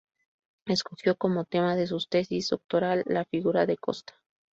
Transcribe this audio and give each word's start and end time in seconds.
Escogió 0.65 1.15
como 1.15 1.45
tema 1.45 1.75
de 1.75 1.85
su 1.85 1.99
tesis 2.03 2.49
doctoral 2.49 3.03
la 3.05 3.23
figura 3.25 3.67
de 3.67 3.77
Costa. 3.77 4.15